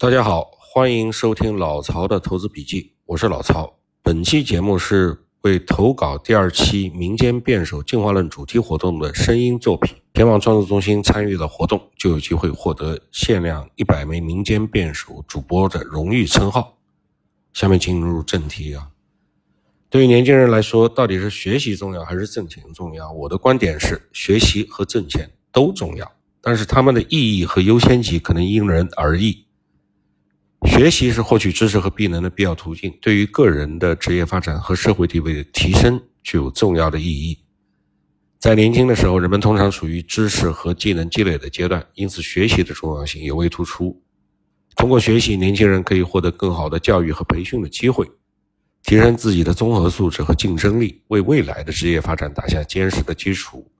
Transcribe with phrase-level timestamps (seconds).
[0.00, 3.74] 大家好，欢迎收听老曹的投资笔记，我是老曹。
[4.02, 9.94] 本期节目是为投稿第二期民间辩手进化论主题活动的声音作品。
[10.14, 16.78] 前往创作中心参与的活动，就有机会获得限量一百枚民间辩手主播的荣誉称号。
[17.52, 18.88] 下面进入正题啊。
[19.90, 23.12] 对于年轻人来说，到底是学习重要还是挣钱重要？
[23.12, 26.10] 我的观点是，学习和挣钱都重要。
[26.40, 29.44] 但是他们的意义和优先级可能因人而异。
[30.66, 37.38] 学习是获取知识和技能的必要途径，对于个人的职业发展和社会地位的提升具有重要的意义。
[38.38, 44.02] 在年轻的时候，人们通常处于知识和技能积累的阶段，因此学习的重要性尤为突出。
[44.76, 48.06] 通过学习，年轻人可以获得更好的教育和培训的机会，
[48.82, 53.70] 提升自己的综合素质和竞争力，为未来的职业发展打下坚实的基础。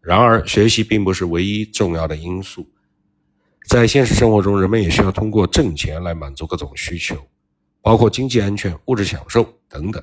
[0.00, 2.66] 然而，学习并不是唯一重要的因素。
[3.70, 7.16] 在现实生活中，人们也需要通过挣钱来满足各种需求，
[7.80, 10.02] 包括经济安全、物质享受等等。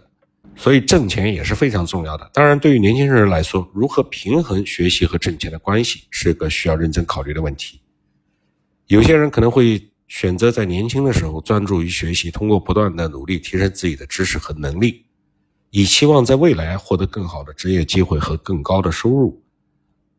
[0.56, 2.32] 所以，挣钱也是非常重要的。
[2.34, 7.82] 当然，对于年轻人来说，如何平衡学习和挣钱的关系，是个需要认真考虑的问题。
[8.86, 15.04] 有些人可能会选择在年轻的时候专注于学习，通过不断的努力提升自己的知识和能力，
[15.72, 19.44] 以期望在未来获得更好的职业机会和更高的收入。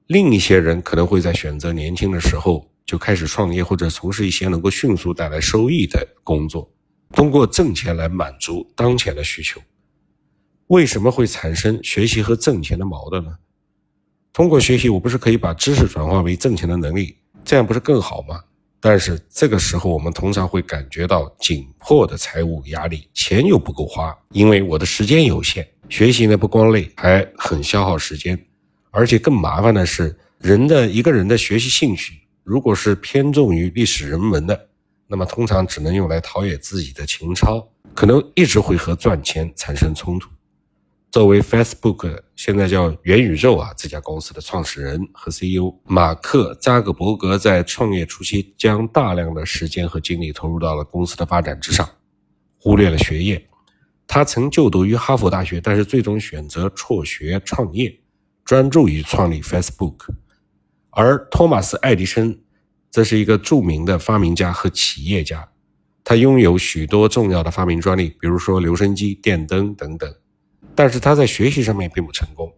[0.06, 6.72] 另一些人可能会在选择年轻的时候就开始创业，或者从事一些能够迅速带来收益的工作，
[7.12, 9.60] 通过挣钱来满足当前的需求。
[10.68, 13.30] 为什么会产生学习和挣钱的矛盾呢？
[14.32, 18.42] 通过学习，我不是可以把知识转化为挣钱的能力，这样不是更好吗？
[18.80, 25.68] 但是这个时候，我们通常会感觉到紧迫的财务压力，钱又不够花，因为我的时间有限。
[25.90, 28.38] 学习呢，不光累，还很消耗时间。
[28.90, 32.14] 而且更麻烦的是，人的一个人的学习兴趣，
[32.48, 34.70] 如果是偏重于历史人文的，
[35.06, 40.30] 那么通常只能用来陶冶自己的情操，可能一直会和赚钱产生冲突。
[41.10, 51.86] 作为 Facebook 现在叫元宇宙啊这家公司的创始人和 CEO 马克扎克伯格，在创业初期将大量的时间和精力投入到了公司的发展之上，
[52.58, 53.46] 忽略了学业。
[54.06, 57.94] 他曾就读于哈佛大学，但是最终选择辍学创业。
[58.42, 60.06] 专注于创立 Facebook，
[61.00, 62.40] 而托马斯·爱迪生
[62.90, 65.48] 则是一个著名的发明家和企业家，
[66.02, 70.12] 他拥有许多重要的发明专利，比如说留声机、电灯等等。
[70.74, 72.52] 但是他在学习上面并不成功，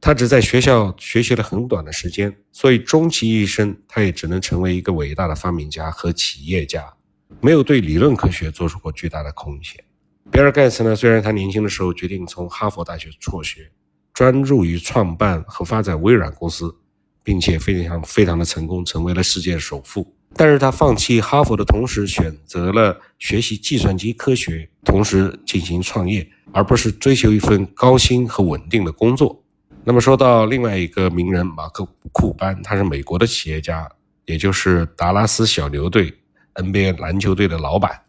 [0.00, 6.94] 他只在学校学习了很短的时间，所以终其一生，他也只能成为一个伟大的发明家和企业家，
[7.40, 9.84] 没有对理论科学做出过巨大的贡献。
[10.30, 10.94] 比尔·盖茨呢？
[10.94, 13.72] 虽然他年轻的时候决定从哈佛大学辍学。
[14.14, 16.74] 专注于创办和发展微软公司，
[17.28, 20.14] 并且非常非常的成功，成为了世界首富。
[20.34, 29.44] 但是他放弃哈佛的同时，选择了学习计算机科学，同时进行创业，而不是追求一份高薪和稳定的工作。
[29.84, 33.86] 那么说到另外一个名人马克库班，他是美国的企业家，
[34.24, 36.14] 也就是达拉斯小牛队
[36.54, 38.04] NBA 篮球队的老板。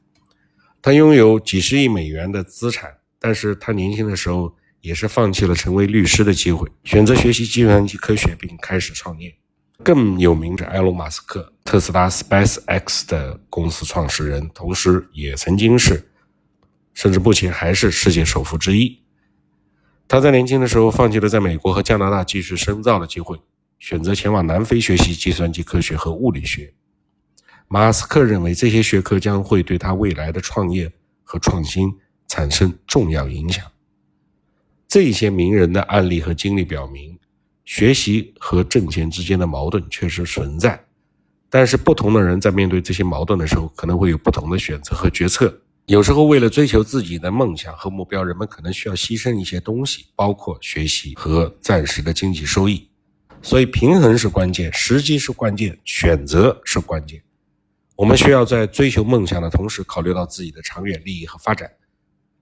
[0.81, 4.55] 他拥有几十亿美元的资产，但是他年轻的时候。
[4.81, 9.35] 也是放弃了成为律师的机会，选择学习计算机科学，并开始创业。
[9.83, 16.11] 更有名的埃隆·马斯克，特斯拉 Space X 的公司创始人，同时也曾经是，
[16.93, 19.01] 甚至目前还是世界首富之一。
[20.07, 23.39] 他在年轻的时候放弃了在美国和加拿大继续深造的机会，
[23.79, 26.73] 选择前往南非学习计算机科学和物理学。
[27.67, 30.91] 马斯克认为这些学科将会对他未来的创业
[31.23, 31.95] 和创新
[32.27, 33.63] 产生重要影响。
[34.89, 37.15] 这些名人的案例和经历表明，
[37.63, 40.83] 学习和挣钱之间的矛盾确实存在。
[41.47, 45.55] 但是，不同的人在面对这些矛盾的时候，可能会有不同的选择和决策。
[45.85, 52.89] 有时候，为了追求自己的梦想和目标，人们可能需要牺牲一些东西，包括学习和暂时的经济收益。
[53.43, 57.21] 所以，平衡是关键，时机是关键，选择是关键。
[57.95, 61.69] 我们需要在追求梦想的同时，考虑到自己的长远利益和发展。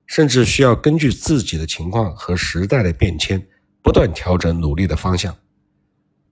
[0.07, 3.45] 甚至需要根据自己的情况和时代的变迁，
[3.83, 5.37] 不断调整努力的方向。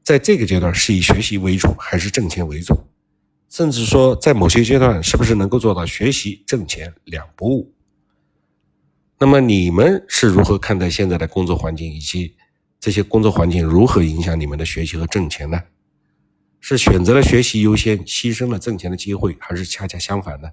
[0.02, 2.88] 在这个阶段，是以学习为主还是挣钱为主？
[3.50, 7.74] 甚至说，在某些阶段，是不是能够做到学习挣钱两不误？
[9.20, 12.36] 那么，你们是如何看待现在的工作环境，以及
[12.80, 15.62] 这些工作环境如何影响你们的学习和挣钱呢？
[16.60, 20.50] 是选择了学习优先，牺牲了挣钱的机会，还是恰恰相反呢？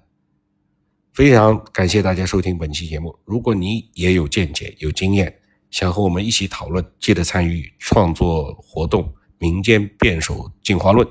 [1.13, 3.15] 非常感谢大家收听本期节目。
[3.23, 5.31] 如果你也有见解、有经验，
[5.69, 11.07] 想和我们一起讨论，记得参与创作活动“民间辩手进化论”，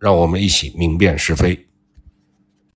[0.00, 1.66] 让我们一起明辨是非。